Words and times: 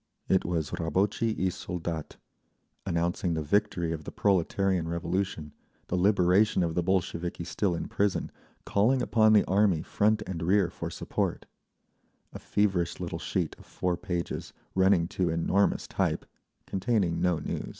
It 0.27 0.43
was 0.43 0.71
Rabotchi 0.71 1.29
i 1.45 1.49
Soldat, 1.49 2.17
announcing 2.87 3.35
the 3.35 3.43
victory 3.43 3.91
of 3.91 4.03
the 4.03 4.11
Proletarian 4.11 4.87
Revolution, 4.87 5.53
the 5.89 5.95
liberation 5.95 6.63
of 6.63 6.73
the 6.73 6.81
Bolsheviki 6.81 7.43
still 7.43 7.75
in 7.75 7.87
prison, 7.87 8.31
calling 8.65 9.03
upon 9.03 9.33
the 9.33 9.45
Army 9.45 9.83
front 9.83 10.23
and 10.25 10.41
rear 10.41 10.71
for 10.71 10.89
support… 10.89 11.45
a 12.33 12.39
feverish 12.39 12.99
little 12.99 13.19
sheet 13.19 13.55
of 13.59 13.67
four 13.67 13.95
pages, 13.95 14.53
running 14.73 15.07
to 15.09 15.29
enormous 15.29 15.85
type, 15.87 16.25
containing 16.65 17.21
no 17.21 17.37
news…. 17.37 17.69